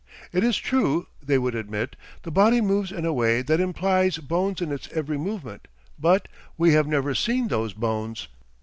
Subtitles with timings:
[0.33, 4.59] It is true, they would admit, the body moves in a way that implies bones
[4.59, 5.67] in its every movement,
[5.99, 6.27] but
[6.57, 8.27] WE HAVE NEVER SEEN THOSE BONES.